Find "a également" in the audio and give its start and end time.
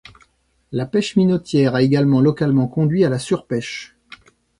1.75-2.21